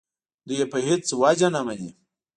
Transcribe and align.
دوی 0.47 0.57
یې 0.61 0.65
په 0.71 0.79
هېڅ 0.87 1.05
وجه 1.21 1.47
نه 1.55 1.61
مني. 1.67 1.89